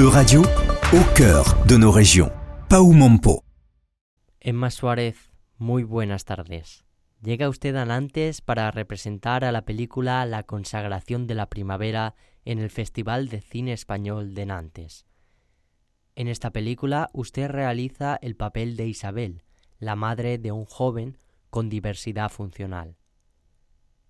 E-Radio, 0.00 0.40
cœur 1.14 1.44
de. 1.66 2.32
Emma 4.40 4.70
Suárez, 4.70 5.30
muy 5.58 5.82
buenas 5.82 6.24
tardes. 6.24 6.86
Llega 7.20 7.50
usted 7.50 7.76
a 7.76 7.84
Nantes 7.84 8.40
para 8.40 8.70
representar 8.70 9.44
a 9.44 9.52
la 9.52 9.66
película 9.66 10.24
La 10.24 10.44
consagración 10.44 11.26
de 11.26 11.34
la 11.34 11.50
primavera 11.50 12.14
en 12.46 12.60
el 12.60 12.70
Festival 12.70 13.28
de 13.28 13.42
Cine 13.42 13.74
Español 13.74 14.32
de 14.32 14.46
Nantes. 14.46 15.04
En 16.14 16.28
esta 16.28 16.50
película 16.50 17.10
usted 17.12 17.50
realiza 17.50 18.18
el 18.22 18.36
papel 18.36 18.76
de 18.76 18.86
Isabel, 18.86 19.42
la 19.80 19.96
madre 19.96 20.38
de 20.38 20.50
un 20.50 20.64
joven 20.64 21.18
con 21.50 21.68
diversidad 21.68 22.30
funcional. 22.30 22.96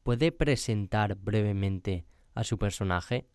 ¿Puede 0.04 0.30
presentar 0.30 1.16
brevemente 1.16 2.06
a 2.36 2.44
su 2.44 2.58
personaje? 2.58 3.26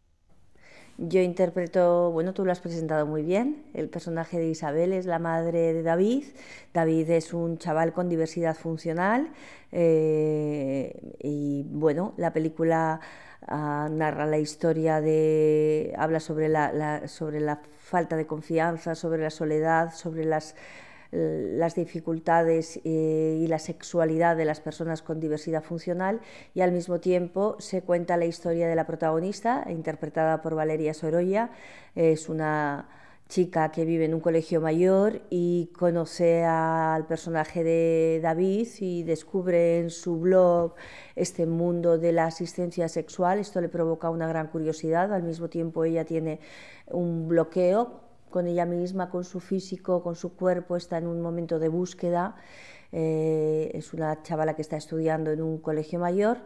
Yo 0.98 1.20
interpreto, 1.20 2.10
bueno, 2.12 2.34
tú 2.34 2.46
lo 2.46 2.54
has 2.54 2.62
presentado 2.62 3.06
muy 3.06 3.22
bien, 3.22 3.66
el 3.74 3.90
personaje 3.90 4.40
de 4.40 4.48
Isabel 4.48 4.94
es 4.94 5.06
la 5.06 5.20
madre 5.20 5.74
de 5.74 5.84
David. 5.84 6.24
David 6.74 7.10
es 7.10 7.34
un 7.34 7.58
chaval 7.58 7.92
con 7.92 8.08
diversidad 8.08 8.56
funcional 8.56 9.30
eh, 9.74 10.98
y 11.20 11.64
bueno, 11.68 12.14
la 12.16 12.32
película 12.32 13.02
ah, 13.46 13.90
narra 13.92 14.26
la 14.26 14.38
historia 14.38 15.02
de, 15.02 15.94
habla 15.98 16.22
sobre 16.22 16.48
la, 16.48 17.10
sobre 17.10 17.42
la 17.42 17.60
falta 17.78 18.16
de 18.16 18.26
confianza, 18.26 18.96
sobre 18.96 19.22
la 19.22 19.32
soledad, 19.32 19.94
sobre 19.94 20.24
las 20.24 20.56
las 21.16 21.76
dificultades 21.76 22.80
eh, 22.84 23.40
y 23.42 23.48
la 23.48 23.60
sexualidad 23.60 24.36
de 24.36 24.46
las 24.46 24.60
personas 24.60 25.02
con 25.02 25.20
diversidad 25.20 25.64
funcional 25.64 26.22
y 26.54 26.62
al 26.62 26.72
mismo 26.72 27.00
tiempo 27.00 27.56
se 27.60 27.82
cuenta 27.82 28.18
la 28.18 28.26
historia 28.26 28.68
de 28.68 28.76
la 28.76 28.86
protagonista, 28.86 29.66
interpretada 29.70 30.42
por 30.42 30.56
Valeria 30.56 30.94
Sorolla. 30.94 31.52
Es 31.96 32.30
una 32.30 32.90
chica 33.28 33.72
que 33.72 33.86
vive 33.86 34.06
en 34.06 34.14
un 34.14 34.20
colegio 34.20 34.62
mayor 34.62 35.22
y 35.30 35.72
conoce 35.78 36.44
al 36.44 37.08
personaje 37.08 37.64
de 37.64 38.20
David 38.22 38.68
y 38.80 39.04
descubre 39.04 39.80
en 39.80 39.90
su 39.90 40.20
blog 40.20 40.76
este 41.16 41.46
mundo 41.48 41.98
de 41.98 42.12
la 42.12 42.26
asistencia 42.26 42.88
sexual. 42.88 43.40
Esto 43.40 43.62
le 43.62 43.70
provoca 43.70 44.10
una 44.10 44.28
gran 44.28 44.48
curiosidad. 44.48 45.12
Al 45.14 45.24
mismo 45.24 45.50
tiempo 45.50 45.84
ella 45.84 46.06
tiene 46.06 46.40
un 46.88 47.28
bloqueo 47.28 48.05
con 48.36 48.48
ella 48.48 48.66
misma, 48.66 49.10
con 49.10 49.24
su 49.24 49.40
físico, 49.40 50.04
con 50.04 50.18
su 50.18 50.36
cuerpo, 50.36 50.76
está 50.76 50.98
en 50.98 51.08
un 51.08 51.22
momento 51.22 51.58
de 51.58 51.70
búsqueda. 51.70 52.36
Eh, 52.92 53.72
es 53.74 53.94
una 53.94 54.22
chavala 54.24 54.58
que 54.58 54.62
está 54.62 54.76
estudiando 54.76 55.32
en 55.32 55.42
un 55.42 55.58
colegio 55.60 56.00
mayor 56.00 56.40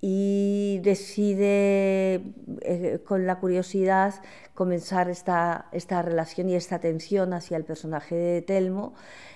y 0.00 0.80
decide 0.82 2.34
eh, 2.62 2.98
con 3.06 3.24
la 3.24 3.38
curiosidad 3.38 4.16
comenzar 4.54 5.08
esta, 5.10 5.68
esta 5.70 6.02
relación 6.02 6.48
y 6.48 6.56
esta 6.56 6.74
atención 6.74 7.32
hacia 7.32 7.56
el 7.56 7.64
personaje 7.64 8.16
de 8.16 8.42
Telmo 8.42 8.94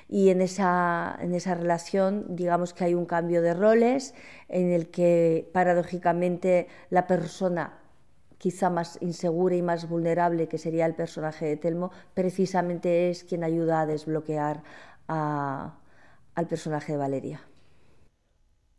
y 0.08 0.30
en 0.30 0.40
esa, 0.40 1.16
en 1.20 1.34
esa 1.34 1.54
relación 1.54 2.34
digamos 2.34 2.74
que 2.74 2.82
hay 2.82 2.94
un 2.94 3.06
cambio 3.06 3.42
de 3.42 3.54
roles 3.54 4.12
en 4.48 4.72
el 4.72 4.88
que 4.88 5.48
paradójicamente 5.52 6.66
la 6.90 7.06
persona 7.06 7.81
quizá 8.42 8.70
más 8.70 8.98
insegura 9.00 9.54
y 9.54 9.62
más 9.62 9.88
vulnerable, 9.88 10.48
que 10.48 10.58
sería 10.58 10.84
el 10.84 10.96
personaje 10.96 11.46
de 11.46 11.56
Telmo, 11.56 11.92
precisamente 12.12 13.08
es 13.08 13.22
quien 13.22 13.44
ayuda 13.44 13.82
a 13.82 13.86
desbloquear 13.86 14.64
al 15.06 16.48
personaje 16.48 16.90
de 16.90 16.98
Valeria. 16.98 17.40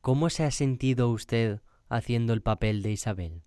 ¿Cómo 0.02 0.30
se 0.30 0.44
ha 0.44 0.52
sentido 0.52 1.09
usted 1.09 1.61
haciendo 1.88 2.33
el 2.33 2.42
papel 2.42 2.83
de 2.83 2.92
Isabel? 2.92 3.42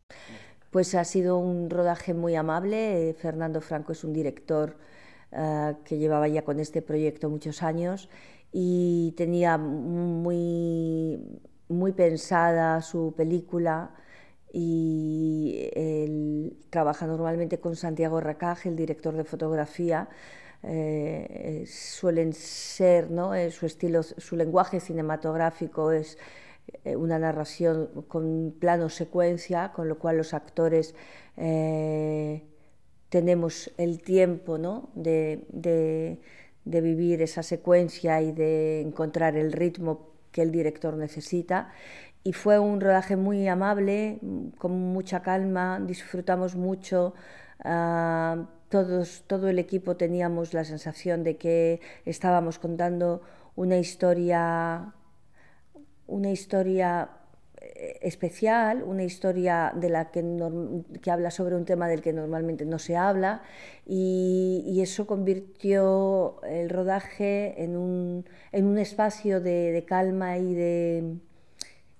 Pues 0.71 0.95
ha 0.95 1.05
sido 1.05 1.37
un 1.37 1.69
rodaje 1.69 2.15
muy 2.15 2.35
amable. 2.35 3.15
Fernando 3.19 3.61
Franco 3.61 3.93
es 3.93 4.03
un 4.03 4.15
director 4.15 4.79
eh, 5.33 5.75
que 5.85 5.99
llevaba 5.99 6.29
ya 6.29 6.47
con 6.47 6.61
este 6.61 6.81
proyecto 6.81 7.29
muchos 7.29 7.63
años 7.63 8.09
y 8.53 9.13
tenía 9.19 9.59
muy, 9.59 11.21
muy 11.69 11.93
pensada 11.93 12.81
su 12.81 13.13
película 13.15 13.91
y 14.53 15.71
él 15.75 16.57
trabaja 16.71 17.07
normalmente 17.07 17.59
con 17.59 17.77
Santiago 17.77 18.21
Racaje, 18.21 18.69
el 18.69 18.77
director 18.77 19.15
de 19.15 19.25
fotografía. 19.25 20.09
Eh, 20.63 21.65
suelen 21.67 22.33
ser, 22.33 23.11
¿no? 23.11 23.35
Eh, 23.35 23.51
su 23.51 23.67
estilo, 23.67 24.03
su 24.03 24.37
lenguaje 24.37 24.81
cinematográfico 24.81 25.93
es 25.93 26.19
eh, 26.85 26.97
una 26.97 27.19
narración 27.19 27.91
con 28.09 28.55
plano 28.59 28.89
secuencia, 28.89 29.73
con 29.73 29.89
lo 29.89 29.99
cual 29.99 30.17
los 30.17 30.35
actores 30.35 30.95
tenemos 33.11 33.71
el 33.77 34.01
tiempo 34.01 34.57
¿no? 34.57 34.89
de, 34.95 35.45
de, 35.51 36.19
de 36.65 36.81
vivir 36.81 37.21
esa 37.21 37.43
secuencia 37.43 38.23
y 38.23 38.33
de 38.33 38.81
encontrar 38.81 39.37
el 39.37 39.53
ritmo 39.53 40.09
que 40.33 40.41
el 40.43 40.51
director 40.51 40.97
necesita 40.97 41.71
y 42.25 42.33
fue 42.33 42.59
un 42.59 42.81
rodaje 42.81 43.17
muy 43.17 43.47
amable, 43.49 44.19
con 44.59 44.73
mucha 44.73 45.23
calma, 45.23 45.81
disfrutamos 45.81 46.57
mucho. 46.57 47.15
Ah, 47.65 48.47
todos, 48.69 49.25
todo 49.27 49.49
el 49.49 49.59
equipo 49.59 49.97
teníamos 49.97 50.53
la 50.55 50.65
sensación 50.65 51.23
de 51.23 51.37
que 51.37 51.81
estábamos 52.05 52.59
contando 52.59 53.23
una 53.55 53.79
historia, 53.79 54.93
una 56.07 56.31
historia 56.31 57.11
eh, 57.61 57.99
especial, 58.03 58.83
una 58.83 59.05
historia 59.05 59.73
de 59.75 59.89
la 59.89 60.11
que, 60.11 60.23
que, 61.03 61.11
habla 61.11 61.31
sobre 61.31 61.57
un 61.57 61.65
tema 61.65 61.89
del 61.89 62.03
que 62.03 62.13
normalmente 62.13 62.65
no 62.67 62.79
se 62.79 62.97
habla 62.97 63.43
y, 63.87 64.65
y 64.67 64.83
eso 64.83 65.07
convirtió 65.07 66.43
el 66.43 66.69
rodaje 66.71 67.63
en 67.63 67.77
un, 67.77 68.27
en 68.53 68.67
un 68.67 68.79
espacio 68.79 69.41
de, 69.41 69.73
de 69.73 69.85
calma 69.85 70.39
y 70.39 70.55
de, 70.55 71.19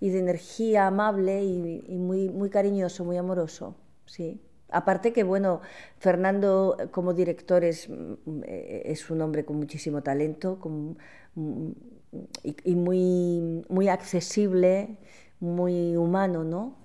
y 0.01 0.11
de 0.11 0.19
energía 0.19 0.87
amable 0.87 1.45
y, 1.45 1.97
muy, 1.97 2.29
muy 2.29 2.51
cariñoso, 2.51 3.05
muy 3.05 3.17
amoroso. 3.17 3.77
Sí. 4.07 4.41
Aparte 4.69 5.13
que, 5.13 5.23
bueno, 5.23 5.61
Fernando 5.99 6.77
como 6.91 7.15
director 7.15 7.65
es, 7.65 7.89
mm, 7.89 8.43
es 8.47 9.11
un 9.11 9.23
hombre 9.23 9.45
con 9.45 9.57
muchísimo 9.57 10.03
talento 10.03 10.59
mm, 11.35 11.71
y, 12.43 12.75
muy, 12.75 13.65
muy 13.69 13.89
accesible, 13.89 14.99
muy 15.41 15.97
humano, 15.97 16.45
¿no? 16.45 16.77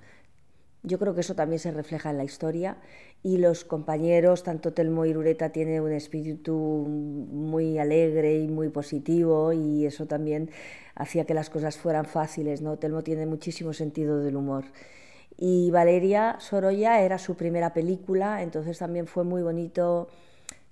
Yo 0.83 0.97
creo 1.00 1.13
que 1.13 1.21
eso 1.21 1.35
también 1.35 1.59
se 1.59 1.71
refleja 1.71 2.09
en 2.09 2.17
la 2.17 2.23
historia 2.23 2.77
y 3.23 3.37
los 3.37 3.63
compañeros, 3.63 4.43
tanto 4.43 4.73
Telmo 4.73 5.05
y 5.05 5.13
Rureta, 5.13 5.51
tienen 5.51 5.81
un 5.81 5.91
espíritu 5.91 6.55
muy 6.55 7.77
alegre 7.77 8.39
y 8.39 8.47
muy 8.47 8.69
positivo 8.69 9.53
y 9.53 9.85
eso 9.85 10.07
también 10.07 10.49
hacía 10.95 11.25
que 11.25 11.35
las 11.35 11.49
cosas 11.49 11.77
fueran 11.77 12.05
fáciles. 12.05 12.61
¿no? 12.61 12.77
Telmo 12.77 13.03
tiene 13.03 13.27
muchísimo 13.27 13.73
sentido 13.73 14.19
del 14.19 14.35
humor. 14.35 14.65
Y 15.37 15.69
Valeria 15.71 16.37
Sorolla 16.39 17.01
era 17.01 17.17
su 17.17 17.35
primera 17.35 17.73
película, 17.73 18.41
entonces 18.41 18.79
también 18.79 19.07
fue 19.07 19.23
muy 19.23 19.41
bonito 19.41 20.07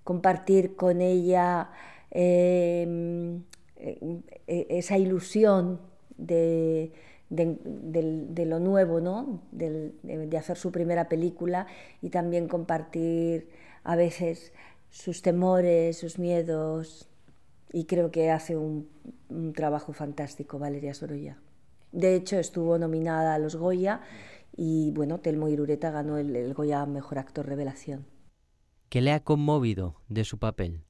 compartir 0.04 0.76
con 0.76 1.02
ella 1.02 1.70
em, 2.12 3.44
e, 3.78 4.22
e, 4.48 4.68
esa 4.70 4.98
ilusión 4.98 5.80
de 6.18 6.92
de, 7.30 8.46
lo 8.46 8.60
nuevo, 8.60 9.00
¿no? 9.02 9.42
de, 9.52 10.38
hacer 10.38 10.58
su 10.58 10.72
primera 10.72 11.08
película 11.10 11.68
y 12.02 12.10
también 12.10 12.48
compartir 12.48 13.50
a 13.84 13.96
veces 13.96 14.52
sus 14.90 15.22
temores, 15.22 15.98
sus 15.98 16.20
miedos. 16.20 17.08
Y 17.72 17.86
creo 17.86 18.10
que 18.12 18.32
hace 18.32 18.58
un, 18.58 18.90
trabajo 19.54 19.94
fantástico 19.94 20.58
Valeria 20.58 20.94
Sorolla. 20.94 21.38
De 21.92 22.16
hecho, 22.16 22.38
estuvo 22.38 22.78
nominada 22.78 23.36
a 23.36 23.40
los 23.40 23.56
Goya 23.56 24.02
y 24.56 24.92
bueno, 24.92 25.20
Telmo 25.20 25.50
Irureta 25.50 25.92
ganó 25.92 26.18
el, 26.18 26.54
Goya 26.54 26.86
Mejor 26.86 27.20
Actor 27.20 27.48
Revelación. 27.48 28.06
¿Qué 28.90 29.02
le 29.02 29.12
ha 29.12 29.20
conmovido 29.20 29.96
de 30.08 30.24
su 30.24 30.40
papel? 30.40 30.82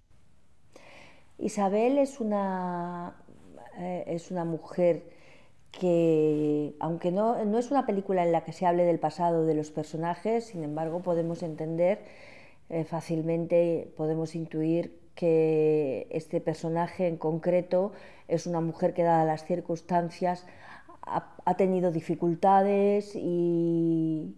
Isabel 1.38 1.98
es 1.98 2.22
una, 2.22 3.16
eh, 3.78 4.06
es 4.08 4.32
una 4.32 4.46
mujer 4.46 5.19
que 5.72 6.76
aunque 6.80 7.12
no, 7.12 7.36
es 7.58 7.72
una 7.72 7.86
película 7.86 8.24
en 8.24 8.32
la 8.32 8.44
que 8.44 8.54
se 8.54 8.66
hable 8.66 8.86
del 8.86 9.00
pasado 9.00 9.46
de 9.46 9.54
los 9.54 9.72
personajes, 9.72 10.46
sin 10.46 10.64
embargo 10.64 11.02
podemos 11.02 11.44
entender 11.44 12.00
eh, 12.70 12.84
fácilmente, 12.86 13.94
podemos 13.98 14.36
intuir 14.36 15.00
que 15.16 16.08
este 16.12 16.42
personaje 16.42 17.08
en 17.08 17.18
concreto 17.18 17.92
es 18.28 18.48
una 18.48 18.62
mujer 18.62 18.94
que 18.94 19.04
dadas 19.04 19.28
las 19.28 19.46
circunstancias 19.46 20.46
ha, 21.02 21.56
tenido 21.58 21.92
dificultades 21.92 23.16
y 23.16 24.36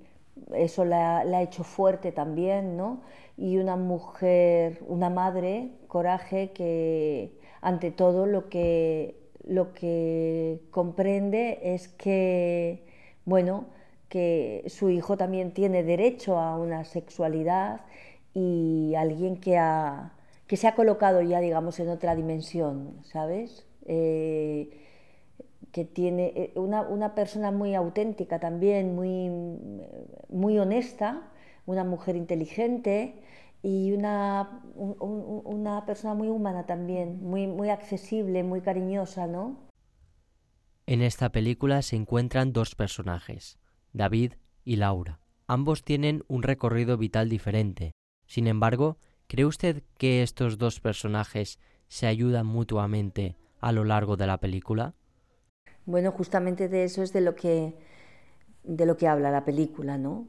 eso 0.53 0.85
la, 0.85 1.23
la, 1.25 1.39
ha 1.39 1.41
hecho 1.41 1.63
fuerte 1.63 2.11
también, 2.11 2.77
¿no? 2.77 3.01
Y 3.37 3.57
una 3.57 3.75
mujer, 3.75 4.79
una 4.87 5.09
madre, 5.09 5.71
coraje, 5.87 6.51
que 6.51 7.37
ante 7.61 7.91
todo 7.91 8.25
lo 8.25 8.49
que 8.49 9.20
lo 9.47 9.73
que 9.73 10.61
comprende 10.71 11.59
es 11.63 11.87
que, 11.87 12.85
bueno, 13.25 13.65
que 14.09 14.63
su 14.67 14.89
hijo 14.89 15.17
también 15.17 15.53
tiene 15.53 15.83
derecho 15.83 16.37
a 16.37 16.57
una 16.57 16.83
sexualidad 16.83 17.81
y 18.33 18.93
alguien 18.95 19.37
que, 19.37 19.57
ha, 19.57 20.13
que 20.47 20.57
se 20.57 20.67
ha 20.67 20.75
colocado 20.75 21.21
ya, 21.21 21.39
digamos, 21.39 21.79
en 21.79 21.89
otra 21.89 22.15
dimensión, 22.15 22.99
¿sabes? 23.03 23.65
Eh, 23.85 24.69
que 25.71 25.85
tiene 25.85 26.33
eh, 26.35 26.51
una, 26.55 26.81
una, 26.81 27.15
persona 27.15 27.51
muy 27.51 27.75
auténtica 27.75 28.39
también, 28.39 28.95
muy, 28.95 29.29
muy 30.29 30.59
honesta, 30.59 31.21
una 31.65 31.83
mujer 31.83 32.15
inteligente 32.15 33.15
y 33.63 33.91
una, 33.91 34.63
una 34.75 35.85
persona 35.85 36.13
muy 36.13 36.29
humana 36.29 36.65
también, 36.65 37.23
muy, 37.23 37.47
muy 37.47 37.69
accesible, 37.69 38.43
muy 38.43 38.61
cariñosa, 38.61 39.27
¿no? 39.27 39.69
En 40.87 41.01
esta 41.01 41.31
película 41.31 41.81
se 41.83 41.95
encuentran 41.95 42.53
dos 42.53 42.75
personajes, 42.75 43.59
David 43.93 44.33
y 44.65 44.77
Laura. 44.77 45.19
Ambos 45.47 45.83
tienen 45.83 46.23
un 46.27 46.43
recorrido 46.43 46.97
vital 46.97 47.29
diferente. 47.29 47.91
Sin 48.25 48.47
embargo, 48.47 48.97
¿cree 49.27 49.45
usted 49.45 49.83
que 49.97 50.23
estos 50.23 50.57
dos 50.57 50.79
personajes 50.79 51.59
se 51.87 52.07
ayudan 52.07 52.47
mutuamente 52.47 53.35
a 53.59 53.71
lo 53.71 53.83
largo 53.83 54.17
de 54.17 54.27
la 54.27 54.39
película? 54.39 54.95
Bueno, 55.85 56.11
justamente 56.11 56.67
de 56.67 56.83
eso 56.83 57.03
es 57.03 57.13
de 57.13 57.21
lo 57.21 57.35
que, 57.35 57.77
de 58.63 58.85
lo 58.85 58.97
que 58.97 59.07
habla 59.07 59.29
la 59.29 59.45
película, 59.45 59.97
¿no? 59.97 60.27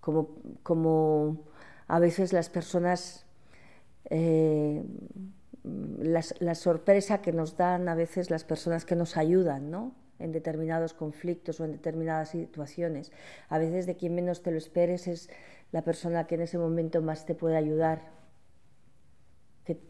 Como, 0.00 0.36
como 0.62 1.51
a 1.92 1.98
veces 1.98 2.32
las 2.32 2.48
personas, 2.48 3.26
eh, 4.08 4.82
la 5.62 6.54
sorpresa 6.54 7.20
que 7.20 7.32
nos 7.32 7.58
dan 7.58 7.86
a 7.86 7.94
veces 7.94 8.30
las 8.30 8.44
personas 8.44 8.86
que 8.86 8.96
nos 8.96 9.18
ayudan, 9.18 9.70
¿no? 9.70 9.94
en 10.18 10.32
determinados 10.32 10.94
conflictos 10.94 11.60
o 11.60 11.66
en 11.66 11.72
determinadas 11.72 12.30
situaciones. 12.30 13.12
A 13.50 13.58
veces 13.58 13.84
de 13.84 13.96
quien 13.96 14.14
menos 14.14 14.42
te 14.42 14.52
lo 14.52 14.56
esperes 14.56 15.06
es 15.06 15.28
la 15.70 15.82
persona 15.82 16.26
que 16.26 16.36
en 16.36 16.40
ese 16.40 16.56
momento 16.56 17.02
más 17.02 17.26
te 17.26 17.34
puede 17.34 17.58
ayudar 17.58 18.10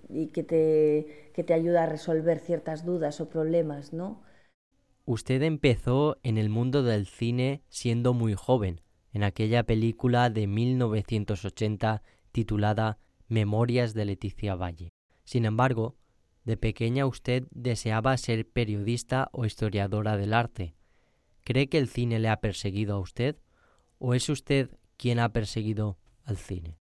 y 0.09 0.27
que 0.29 0.43
te, 0.43 1.31
que 1.35 1.45
te 1.45 1.55
ayuda 1.55 1.85
a 1.85 1.87
resolver 1.87 2.41
ciertas 2.41 2.85
dudas 2.85 3.21
o 3.21 3.29
problemas, 3.29 3.93
¿no? 3.93 4.23
Usted 5.05 5.41
empezó 5.43 6.17
en 6.25 6.37
el 6.37 6.49
mundo 6.49 6.83
del 6.83 7.07
cine 7.07 7.63
siendo 7.69 8.13
muy 8.13 8.35
joven, 8.35 8.81
en 9.13 9.25
aquella 9.25 9.65
película 9.65 10.31
de 10.31 10.47
1980 10.47 12.03
titulada 12.33 12.99
Memorias 13.29 13.95
de 13.95 14.05
Leticia 14.05 14.55
Valle. 14.55 14.91
Sin 15.25 15.45
embargo, 15.45 15.97
de 16.45 16.57
pequeña 16.57 17.07
usted 17.07 17.45
deseaba 17.51 18.17
ser 18.17 18.49
periodista 18.49 19.29
o 19.33 19.45
historiadora 19.45 20.17
del 20.17 20.35
arte. 20.35 20.75
¿Cree 21.45 21.69
que 21.69 21.79
el 21.79 21.89
cine 21.89 22.19
le 22.19 22.29
ha 22.29 22.41
perseguido 22.41 22.97
a 22.97 23.01
usted? 23.01 23.37
¿O 23.99 24.15
es 24.15 24.29
usted 24.29 24.71
quien 24.97 25.19
ha 25.19 25.33
perseguido 25.33 25.99
al 26.25 26.37
cine? 26.37 26.79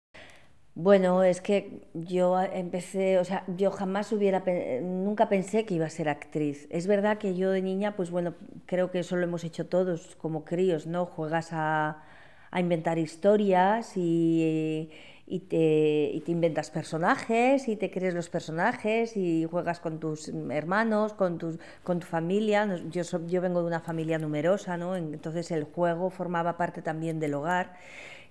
Bueno, 0.76 1.24
es 1.24 1.42
que 1.42 1.90
yo 1.94 2.40
empecé, 2.42 3.18
o 3.20 3.26
sea, 3.26 3.44
yo 3.58 3.70
jamás 3.70 4.14
hubiera, 4.14 4.44
nunca 4.82 5.28
pensé 5.28 5.66
que 5.66 5.74
iba 5.74 5.86
a 5.86 5.90
ser 5.90 6.08
actriz. 6.08 6.68
Es 6.70 6.88
verdad 6.88 7.18
que 7.18 7.36
yo 7.36 7.52
de 7.52 7.62
niña, 7.62 7.98
pues 7.98 8.12
bueno, 8.12 8.36
creo 8.66 8.90
que 8.90 9.00
eso 9.00 9.18
lo 9.18 9.24
hemos 9.24 9.44
hecho 9.44 9.68
todos 9.68 10.16
como 10.16 10.46
críos, 10.46 10.88
¿no? 10.88 11.06
Juegas 11.06 11.50
a, 11.52 12.04
a 12.52 12.60
inventar 12.60 12.98
historias 12.98 13.96
y, 13.96 14.90
y 15.28 15.40
te, 15.42 16.22
te, 16.26 16.32
inventas 16.32 16.72
personajes 16.72 17.68
y 17.68 17.76
te 17.76 17.92
crees 17.92 18.14
los 18.14 18.30
personajes 18.30 19.16
y 19.16 19.46
juegas 19.46 19.80
con 19.80 20.00
tus 20.00 20.30
hermanos, 20.50 21.14
con, 21.14 21.38
tus, 21.38 21.60
con 21.84 22.00
tu 22.00 22.08
familia. 22.08 22.82
Yo, 22.90 23.04
yo 23.28 23.42
vengo 23.42 23.62
de 23.62 23.68
una 23.68 23.80
familia 23.80 24.18
numerosa, 24.18 24.78
¿no? 24.78 24.96
entonces 24.96 25.52
el 25.52 25.66
juego 25.66 26.10
formaba 26.10 26.58
parte 26.58 26.82
también 26.82 27.20
del 27.20 27.36
hogar 27.36 27.76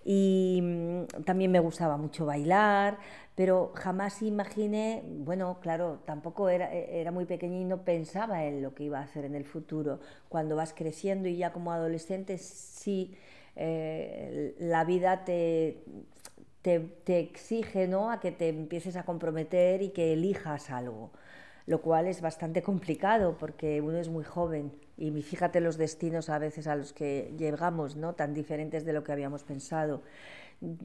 y 0.05 0.61
mm, 0.63 1.23
también 1.25 1.53
me 1.53 1.61
gustaba 1.61 1.97
mucho 1.97 2.27
bailar, 2.27 2.99
pero 3.35 3.73
jamás 3.75 4.23
imaginé, 4.23 5.03
bueno, 5.07 5.59
claro, 5.61 6.01
tampoco 6.05 6.49
era, 6.49 6.73
era 6.73 7.13
muy 7.13 7.27
pequeña 7.27 7.59
y 7.59 7.65
no 7.65 7.85
pensaba 7.85 8.45
en 8.45 8.63
lo 8.63 8.75
que 8.75 8.85
iba 8.85 8.99
a 8.99 9.03
hacer 9.03 9.25
en 9.25 9.35
el 9.35 9.45
futuro. 9.45 10.01
Cuando 10.29 10.57
vas 10.57 10.73
creciendo 10.75 11.29
y 11.29 11.37
ya 11.37 11.53
como 11.53 11.73
adolescente 11.73 12.39
sí... 12.39 13.17
Eh, 13.61 14.55
la 14.61 14.85
vida 14.85 15.25
te, 15.25 15.83
te, 16.63 17.19
exige 17.19 17.89
¿no? 17.89 18.13
a 18.13 18.21
que 18.21 18.31
te 18.31 18.49
empieces 18.49 18.95
a 18.95 19.05
comprometer 19.05 19.83
y 19.83 19.91
que 19.91 20.13
elijas 20.13 20.71
algo, 20.71 21.11
lo 21.67 21.83
cual 21.83 22.07
es 22.07 22.21
bastante 22.21 22.63
complicado 22.63 23.37
porque 23.37 23.81
uno 23.81 23.99
es 23.99 24.09
muy 24.11 24.23
joven 24.23 24.71
y 24.97 25.11
fíjate 25.23 25.61
los 25.61 25.77
destinos 25.77 26.29
a 26.31 26.39
veces 26.39 26.69
a 26.69 26.77
los 26.77 26.93
que 26.93 27.35
llegamos, 27.37 27.97
¿no? 27.97 28.15
tan 28.15 28.33
diferentes 28.33 28.85
de 28.85 28.93
lo 28.93 29.03
que 29.03 29.11
habíamos 29.11 29.43
pensado. 29.43 30.03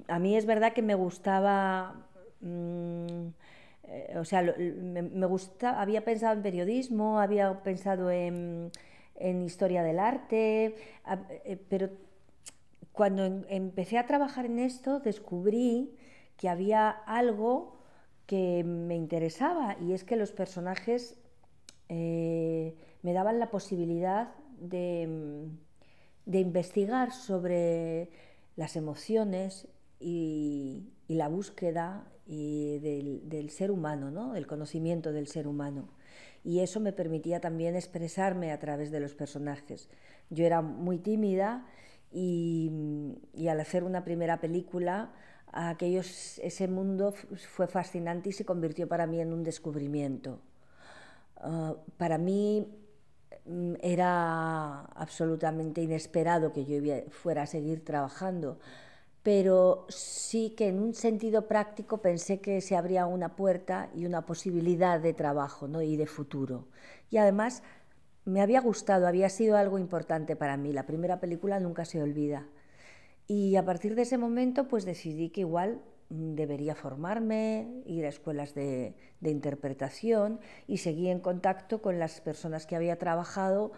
A 0.07 0.17
mí 0.17 0.35
es 0.35 0.45
verdad 0.45 0.73
que 0.73 0.81
me 0.81 0.95
gustaba... 0.95 2.07
Mm, 2.41 3.27
eh, 3.85 4.15
o 4.17 4.25
sea, 4.25 4.41
me, 4.41 5.25
gusta, 5.27 5.79
había 5.79 6.03
pensado 6.05 6.33
en 6.33 6.41
periodismo, 6.41 7.19
había 7.19 7.61
pensado 7.63 8.09
en, 8.09 8.71
en 9.15 9.43
historia 9.43 9.83
del 9.83 9.99
arte, 9.99 10.75
eh, 11.45 11.57
pero 11.69 11.89
cuando 12.93 13.25
empecé 13.49 13.97
a 13.97 14.05
trabajar 14.05 14.45
en 14.45 14.59
esto, 14.59 14.99
descubrí 14.99 15.95
que 16.37 16.47
había 16.47 16.89
algo 16.89 17.79
que 18.27 18.63
me 18.63 18.95
interesaba 18.95 19.75
y 19.81 19.93
es 19.93 20.03
que 20.03 20.15
los 20.15 20.31
personajes 20.31 21.17
eh, 21.89 22.75
me 23.01 23.13
daban 23.13 23.39
la 23.39 23.49
posibilidad 23.49 24.29
de, 24.59 25.49
investigar 26.25 27.11
sobre 27.11 28.09
las 28.55 28.75
emociones 28.75 29.67
y, 29.99 30.89
la 31.07 31.27
búsqueda 31.27 32.07
del, 32.25 33.49
ser 33.49 33.71
humano, 33.71 34.09
¿no? 34.09 34.35
el 34.35 34.47
conocimiento 34.47 35.11
del 35.11 35.27
ser 35.27 35.47
humano. 35.47 35.89
Y 36.43 36.59
eso 36.59 36.79
me 36.79 36.93
permitía 36.93 37.39
también 37.39 37.75
expresarme 37.75 38.51
a 38.51 38.59
través 38.59 38.91
de 38.91 38.99
los 38.99 39.15
personajes. 39.15 39.89
Yo 40.29 40.45
era 40.45 40.61
muy 40.61 40.97
tímida 40.97 41.65
y, 42.13 43.47
al 43.49 43.59
hacer 43.59 43.83
una 43.83 44.03
primera 44.03 44.39
película, 44.39 45.11
aquellos, 45.51 46.39
ese 46.39 46.67
mundo 46.67 47.11
fue 47.11 47.67
fascinante 47.67 48.29
y 48.29 48.31
se 48.31 48.45
convirtió 48.45 48.87
para 48.87 49.07
mí 49.07 49.19
en 49.19 49.33
un 49.33 49.43
descubrimiento. 49.43 50.39
Ah, 51.37 51.75
para 51.97 52.17
mí 52.17 52.67
mm, 53.45 53.73
era 53.81 54.81
absolutamente 54.95 55.81
inesperado 55.81 56.53
que 56.53 56.65
yo 56.65 56.77
fuera 57.09 57.43
a 57.43 57.47
seguir 57.47 57.83
trabajando, 57.83 58.59
pero 59.23 59.85
sí 59.89 60.53
que 60.57 60.67
en 60.67 60.79
un 60.79 60.93
sentido 60.93 61.47
práctico 61.47 61.99
pensé 62.01 62.39
que 62.39 62.61
se 62.61 62.75
abría 62.75 63.05
una 63.05 63.35
puerta 63.35 63.89
y 63.95 64.05
una 64.05 64.25
posibilidad 64.25 64.99
de 64.99 65.13
trabajo 65.13 65.67
¿no? 65.67 65.81
y 65.81 65.97
de 65.97 66.05
futuro. 66.07 66.67
Y 67.09 67.17
además 67.17 67.63
me 68.25 68.41
había 68.41 68.61
gustado, 68.61 69.07
había 69.07 69.29
sido 69.29 69.57
algo 69.57 69.79
importante 69.79 70.35
para 70.35 70.57
mí. 70.57 70.71
La 70.71 70.85
primera 70.85 71.19
película 71.19 71.59
nunca 71.59 71.85
se 71.85 72.01
olvida. 72.01 72.47
Y 73.27 73.55
a 73.55 73.65
partir 73.65 73.95
de 73.95 74.03
ese 74.03 74.17
momento, 74.17 74.67
pues 74.67 74.85
decidí 74.85 75.29
que 75.29 75.41
igual 75.41 75.81
mm, 76.09 76.35
debería 76.35 76.75
formarme, 76.75 77.81
ir 77.85 78.05
a 78.05 78.09
escuelas 78.09 78.53
de, 78.53 78.95
interpretación 79.21 80.39
y 80.67 80.77
seguí 80.77 81.09
en 81.09 81.19
contacto 81.19 81.81
con 81.81 81.97
las 81.99 82.19
personas 82.21 82.65
que 82.65 82.75
había 82.75 82.97
trabajado, 82.97 83.71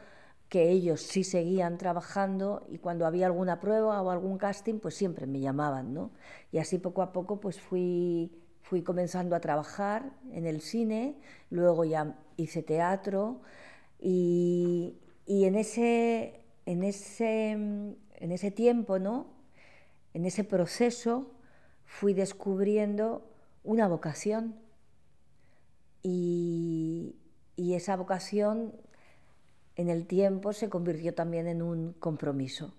que 0.50 0.70
ellos 0.70 1.02
sí 1.02 1.24
seguían 1.24 1.78
trabajando 1.78 2.66
y 2.70 2.78
cuando 2.80 3.06
había 3.06 3.28
alguna 3.28 3.60
prueba 3.60 4.02
o 4.02 4.10
algún 4.10 4.38
casting, 4.38 4.80
pues 4.80 4.96
siempre 4.96 5.28
me 5.28 5.40
llamaban, 5.40 5.94
¿no? 5.94 6.12
Y 6.52 6.60
así 6.60 6.78
poco 6.78 7.02
a 7.02 7.12
poco 7.14 7.40
pues 7.40 7.60
fui, 7.60 8.32
fui 8.62 8.82
comenzando 8.84 9.36
a 9.36 9.40
trabajar 9.40 10.12
en 10.32 10.46
el 10.48 10.62
cine, 10.62 11.16
luego 11.50 11.84
ya 11.86 12.18
hice 12.38 12.64
teatro, 12.64 13.42
y, 14.00 14.96
en, 15.28 15.56
ese, 15.56 16.42
en, 16.66 16.84
ese, 16.84 17.52
en 17.52 18.32
ese 18.32 18.52
tiempo, 18.52 19.00
¿no? 19.00 19.36
en 20.16 20.25
ese 20.25 20.46
proceso, 20.46 21.30
fui 21.84 22.14
descubriendo 22.14 23.30
una 23.66 23.86
vocación. 23.90 24.56
Y, 26.02 27.18
y 27.58 27.74
esa 27.74 27.98
vocación 27.98 28.74
en 29.75 29.90
el 29.90 30.08
tiempo 30.08 30.54
se 30.54 30.70
convirtió 30.70 31.14
también 31.14 31.48
en 31.48 31.62
un 31.62 31.92
compromiso. 31.94 32.74